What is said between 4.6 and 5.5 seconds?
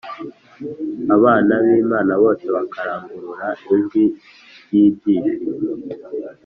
ry’ibyishimo